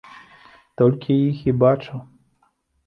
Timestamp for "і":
1.53-1.57